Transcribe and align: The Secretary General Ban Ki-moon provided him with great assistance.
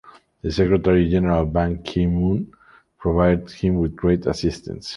The 0.41 0.51
Secretary 0.51 1.07
General 1.11 1.45
Ban 1.45 1.83
Ki-moon 1.83 2.51
provided 2.97 3.51
him 3.51 3.75
with 3.75 3.95
great 3.95 4.25
assistance. 4.25 4.89